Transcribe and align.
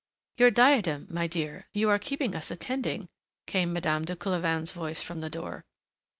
"Your 0.37 0.49
diadem, 0.49 1.05
my 1.11 1.27
dear 1.27 1.67
you 1.73 1.87
are 1.91 1.99
keeping 1.99 2.33
us 2.35 2.49
attending," 2.49 3.07
came 3.45 3.71
Madame 3.71 4.03
de 4.03 4.15
Coulevain's 4.15 4.71
voice 4.71 5.03
from 5.03 5.21
the 5.21 5.29
door. 5.29 5.63